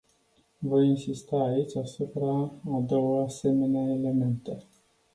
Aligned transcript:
Voi 0.69 0.87
insista 0.87 1.35
aici 1.43 1.75
asupra 1.75 2.31
a 2.75 2.79
două 2.87 3.23
asemenea 3.23 3.93
elemente. 3.93 4.63